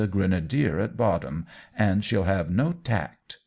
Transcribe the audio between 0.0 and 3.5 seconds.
grenadier at bottom, and she'll have no tact.